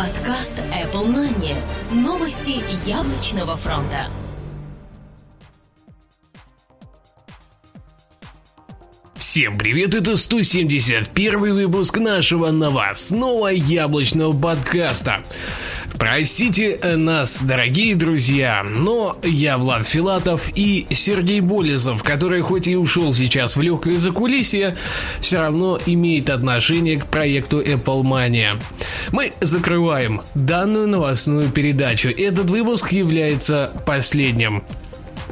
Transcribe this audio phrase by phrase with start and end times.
[0.00, 1.54] Подкаст Apple Money.
[1.92, 4.08] Новости яблочного фронта.
[9.14, 15.22] Всем привет, это 171 выпуск нашего новостного яблочного подкаста.
[15.98, 23.12] Простите нас, дорогие друзья, но я Влад Филатов и Сергей Болезов, который хоть и ушел
[23.12, 24.76] сейчас в легкое закулисье,
[25.20, 28.60] все равно имеет отношение к проекту Apple Mania.
[29.12, 32.08] Мы закрываем данную новостную передачу.
[32.08, 34.62] Этот выпуск является последним.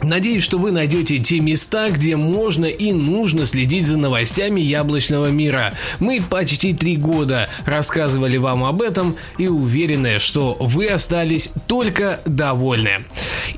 [0.02, 5.74] Надеюсь, что вы найдете те места, где можно и нужно следить за новостями яблочного мира.
[5.98, 12.98] Мы почти три года рассказывали вам об этом и уверены, что вы остались только довольны.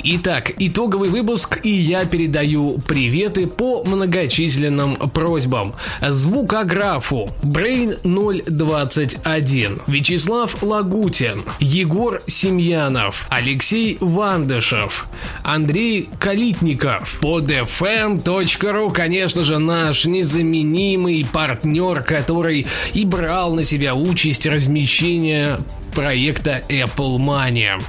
[0.03, 5.75] Итак, итоговый выпуск, и я передаю приветы по многочисленным просьбам.
[6.01, 15.07] Звукографу Brain 021, Вячеслав Лагутин, Егор Семьянов, Алексей Вандышев,
[15.43, 24.47] Андрей Калитников, под fm.ru, конечно же, наш незаменимый партнер, который и брал на себя участь
[24.47, 25.61] размещения
[25.95, 27.83] проекта Apple Mania.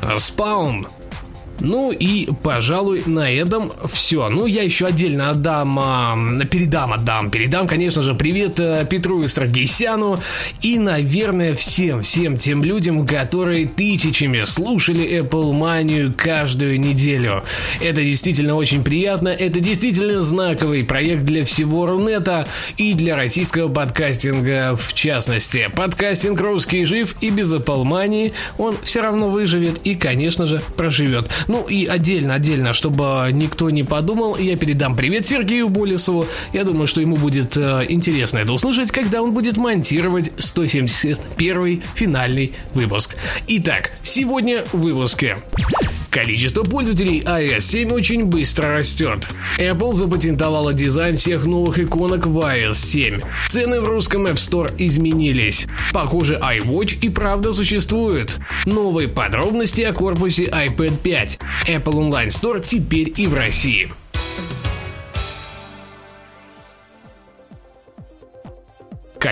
[0.00, 0.86] Spawn
[1.64, 4.28] ну и, пожалуй, на этом все.
[4.28, 6.16] Ну, я еще отдельно отдам, а,
[6.50, 10.18] передам, отдам, передам, конечно же, привет а, Петру и Саргисяну
[10.62, 17.42] и, наверное, всем, всем тем людям, которые тысячами слушали Apple Mania каждую неделю.
[17.80, 24.76] Это действительно очень приятно, это действительно знаковый проект для всего Рунета и для российского подкастинга
[24.76, 25.70] в частности.
[25.74, 31.30] Подкастинг русский жив и без Apple Mania он все равно выживет и, конечно же, проживет.
[31.54, 36.26] Ну и отдельно, отдельно, чтобы никто не подумал, я передам привет Сергею Болесову.
[36.52, 42.54] Я думаю, что ему будет э, интересно это услышать, когда он будет монтировать 171 финальный
[42.74, 43.14] выпуск.
[43.46, 45.36] Итак, сегодня в выпуске.
[46.14, 49.28] Количество пользователей iOS 7 очень быстро растет.
[49.58, 53.20] Apple запатентовала дизайн всех новых иконок в iOS 7.
[53.48, 55.66] Цены в русском App Store изменились.
[55.92, 58.38] Похоже, iWatch и правда существует.
[58.64, 61.38] Новые подробности о корпусе iPad 5.
[61.66, 63.88] Apple Online Store теперь и в России.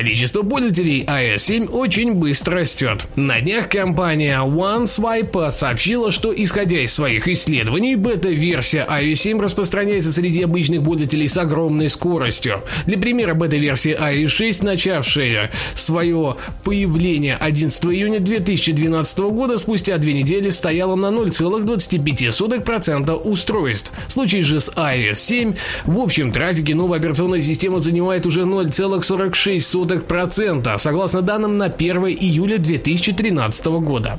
[0.02, 3.06] Количество пользователей iOS 7 очень быстро растет.
[3.14, 10.42] На днях компания OneSwipe сообщила, что исходя из своих исследований, бета-версия iOS 7 распространяется среди
[10.42, 12.62] обычных пользователей с огромной скоростью.
[12.84, 16.34] Для примера, бета-версия iOS 6, начавшая свое
[16.64, 23.92] появление 11 июня 2012 года, спустя две недели стояла на 0,25% устройств.
[24.08, 29.91] В случае же с iOS 7, в общем трафике новая операционная система занимает уже 0,46
[30.00, 34.18] 0,02%, согласно данным на 1 июля 2013 года.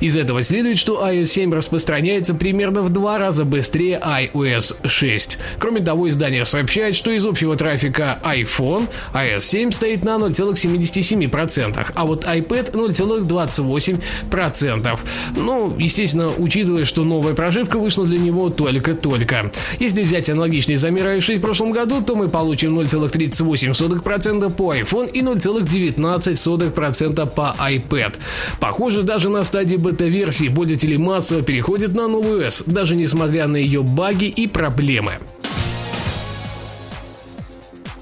[0.00, 5.38] Из этого следует, что iOS 7 распространяется примерно в два раза быстрее iOS 6.
[5.58, 12.06] Кроме того, издание сообщает, что из общего трафика iPhone iOS 7 стоит на 0,77%, а
[12.06, 14.98] вот iPad 0,28%.
[15.36, 19.52] Ну, естественно, учитывая, что новая прошивка вышла для него только-только.
[19.78, 25.05] Если взять аналогичный замер iOS 6 в прошлом году, то мы получим 0,38% по iPhone
[25.06, 28.14] и 0,19% по iPad.
[28.60, 33.82] Похоже, даже на стадии бета-версии пользователи массово переходят на новый OS, даже несмотря на ее
[33.82, 35.12] баги и проблемы.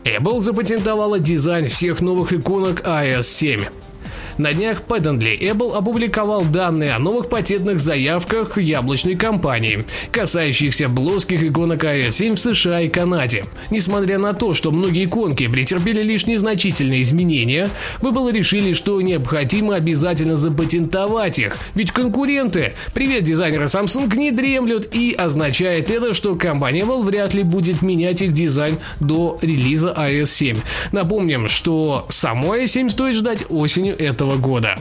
[0.05, 3.65] Apple запатентовала дизайн всех новых иконок iOS 7.
[4.37, 11.85] На днях Patently Apple опубликовал данные о новых патентных заявках яблочной компании, касающихся плоских иконок
[11.85, 13.45] iOS 7 в США и Канаде.
[13.71, 19.77] Несмотря на то, что многие иконки претерпели лишь незначительные изменения, вы было решили, что необходимо
[19.77, 26.81] обязательно запатентовать их, ведь конкуренты, привет дизайнеры Samsung, не дремлют и означает это, что компания
[26.81, 30.57] Apple вряд ли будет менять их дизайн до релиза iOS 7.
[30.91, 34.77] Напомним, что самой iOS 7 стоит ждать осенью этого этого года.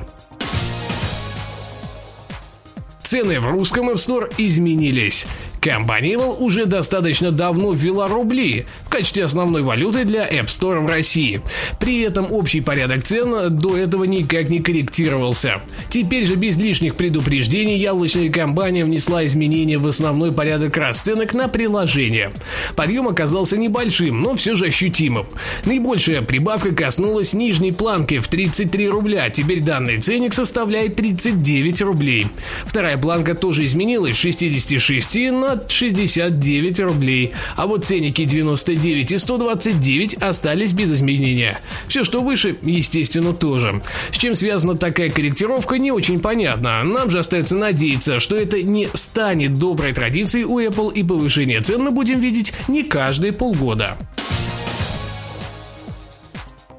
[3.03, 5.25] Цены в русском App Store изменились.
[5.63, 10.87] Компания Apple уже достаточно давно ввела рубли в качестве основной валюты для App Store в
[10.87, 11.41] России.
[11.79, 15.61] При этом общий порядок цен до этого никак не корректировался.
[15.89, 22.33] Теперь же без лишних предупреждений яблочная компания внесла изменения в основной порядок расценок на приложение.
[22.75, 25.27] Подъем оказался небольшим, но все же ощутимым.
[25.65, 29.29] Наибольшая прибавка коснулась нижней планки в 33 рубля.
[29.29, 32.27] Теперь данный ценник составляет 39 рублей.
[32.65, 37.33] Вторая планка тоже изменилась с 66 на на 69 рублей.
[37.55, 41.59] А вот ценники 99 и 129 остались без изменения.
[41.87, 43.81] Все, что выше, естественно, тоже.
[44.11, 46.83] С чем связана такая корректировка, не очень понятно.
[46.83, 51.81] Нам же остается надеяться, что это не станет доброй традицией у Apple и повышение цен
[51.83, 53.97] мы будем видеть не каждые полгода.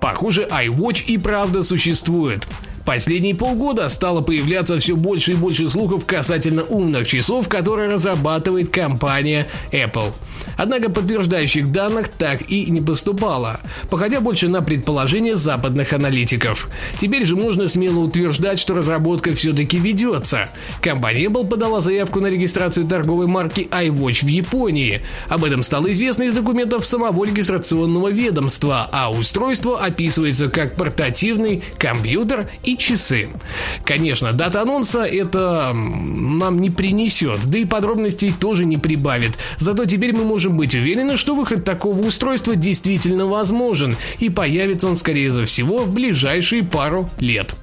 [0.01, 2.47] Похоже, iWatch и правда существует.
[2.85, 9.49] Последние полгода стало появляться все больше и больше слухов касательно умных часов, которые разрабатывает компания
[9.73, 10.13] Apple.
[10.57, 13.61] Однако подтверждающих данных так и не поступало,
[13.91, 16.69] походя больше на предположения западных аналитиков.
[16.99, 20.51] Теперь же можно смело утверждать, что разработка все-таки ведется.
[20.81, 25.03] Компания Apple подала заявку на регистрацию торговой марки iWatch в Японии.
[25.29, 32.49] Об этом стало известно из документов самого регистрационного ведомства, а устройство описывается как портативный компьютер
[32.63, 33.29] и часы.
[33.85, 39.33] Конечно, дата анонса это нам не принесет, да и подробностей тоже не прибавит.
[39.59, 44.97] Зато теперь мы можем быть уверены, что выход такого устройства действительно возможен, и появится он,
[44.97, 47.55] скорее всего, в ближайшие пару лет.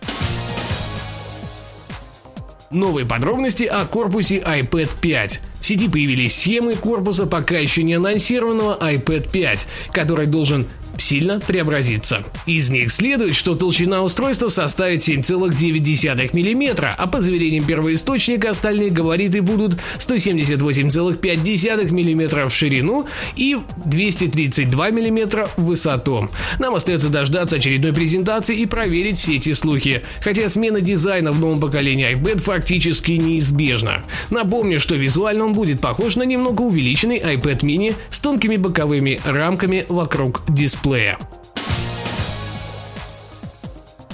[2.72, 5.42] Новые подробности о корпусе iPad 5.
[5.60, 10.68] В сети появились схемы корпуса пока еще не анонсированного iPad 5, который должен
[11.02, 12.24] сильно преобразится.
[12.46, 19.42] Из них следует, что толщина устройства составит 7,9 мм, а по заверениям первоисточника остальные габариты
[19.42, 26.30] будут 178,5 мм в ширину и 232 мм в высоту.
[26.60, 31.60] Нам остается дождаться очередной презентации и проверить все эти слухи, хотя смена дизайна в новом
[31.60, 34.04] поколении iPad фактически неизбежна.
[34.30, 39.86] Напомню, что визуально он будет похож на немного увеличенный iPad mini с тонкими боковыми рамками
[39.90, 41.41] вокруг дисплея дисплея.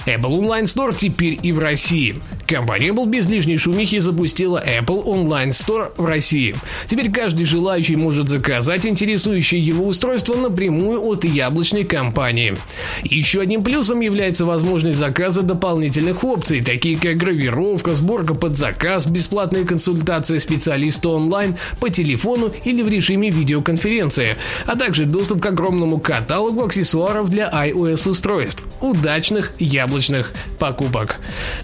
[0.08, 2.16] Apple Online Store теперь и в России.
[2.46, 6.54] Компания Apple без лишней шумихи запустила Apple Online Store в России.
[6.86, 12.56] Теперь каждый желающий может заказать интересующее его устройство напрямую от яблочной компании.
[13.04, 19.64] Еще одним плюсом является возможность заказа дополнительных опций, такие как гравировка, сборка под заказ, бесплатная
[19.64, 26.64] консультация специалиста онлайн по телефону или в режиме видеоконференции, а также доступ к огромному каталогу
[26.64, 28.64] аксессуаров для iOS устройств.
[28.80, 29.52] Удачных
[29.98, 31.16] яблочных покупок.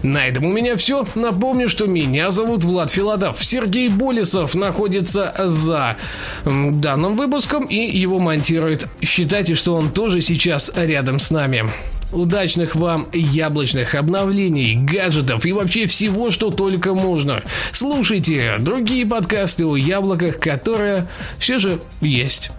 [0.03, 1.05] На этом у меня все.
[1.15, 3.43] Напомню, что меня зовут Влад Филатов.
[3.43, 5.97] Сергей Болесов находится за
[6.43, 8.87] данным выпуском и его монтирует.
[9.01, 11.65] Считайте, что он тоже сейчас рядом с нами.
[12.11, 17.41] Удачных вам яблочных обновлений, гаджетов и вообще всего, что только можно.
[17.71, 21.07] Слушайте другие подкасты о яблоках, которые
[21.39, 22.51] все же есть.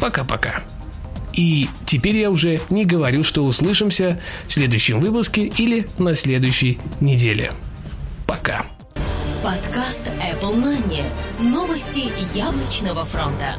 [0.00, 0.62] Пока-пока.
[1.38, 7.52] И теперь я уже не говорю, что услышимся в следующем выпуске или на следующей неделе.
[8.26, 8.66] Пока.
[9.44, 11.04] Подкаст Apple Money.
[11.38, 13.54] Новости яблочного фронта.